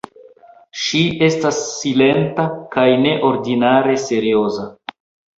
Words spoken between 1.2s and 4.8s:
estis silenta kaj neordinare serioza.